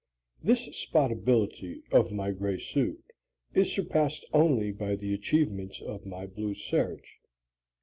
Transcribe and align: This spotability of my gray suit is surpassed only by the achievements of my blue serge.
This 0.41 0.67
spotability 0.69 1.83
of 1.91 2.11
my 2.11 2.31
gray 2.31 2.57
suit 2.57 3.03
is 3.53 3.71
surpassed 3.71 4.25
only 4.33 4.71
by 4.71 4.95
the 4.95 5.13
achievements 5.13 5.79
of 5.79 6.07
my 6.07 6.25
blue 6.25 6.55
serge. 6.55 7.19